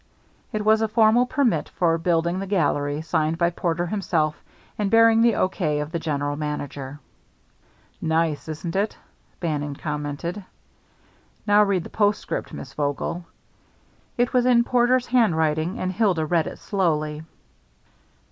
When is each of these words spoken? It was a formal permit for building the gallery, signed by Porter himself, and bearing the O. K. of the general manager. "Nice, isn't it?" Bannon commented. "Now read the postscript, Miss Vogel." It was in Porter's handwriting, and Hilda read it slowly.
It 0.51 0.65
was 0.65 0.81
a 0.81 0.87
formal 0.87 1.27
permit 1.27 1.69
for 1.69 1.95
building 1.99 2.39
the 2.39 2.47
gallery, 2.47 3.03
signed 3.03 3.37
by 3.37 3.51
Porter 3.51 3.85
himself, 3.85 4.35
and 4.75 4.89
bearing 4.89 5.21
the 5.21 5.35
O. 5.35 5.47
K. 5.47 5.79
of 5.79 5.91
the 5.91 5.99
general 5.99 6.35
manager. 6.35 6.99
"Nice, 8.01 8.47
isn't 8.47 8.75
it?" 8.75 8.97
Bannon 9.39 9.75
commented. 9.75 10.43
"Now 11.45 11.61
read 11.63 11.83
the 11.83 11.91
postscript, 11.91 12.51
Miss 12.51 12.73
Vogel." 12.73 13.25
It 14.17 14.33
was 14.33 14.47
in 14.47 14.63
Porter's 14.63 15.05
handwriting, 15.05 15.77
and 15.79 15.91
Hilda 15.91 16.25
read 16.25 16.47
it 16.47 16.57
slowly. 16.57 17.21